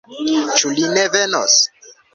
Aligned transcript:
Ĉu 0.61 0.71
li 0.79 0.89
ne 0.97 1.05
venos? 1.19 1.63